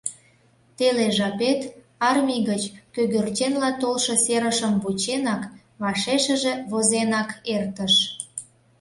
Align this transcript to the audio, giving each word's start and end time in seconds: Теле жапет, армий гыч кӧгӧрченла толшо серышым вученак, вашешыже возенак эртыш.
Теле 0.77 1.07
жапет, 1.17 1.61
армий 2.09 2.41
гыч 2.49 2.63
кӧгӧрченла 2.95 3.71
толшо 3.81 4.13
серышым 4.25 4.73
вученак, 4.83 5.41
вашешыже 5.81 6.53
возенак 6.71 7.29
эртыш. 7.53 7.93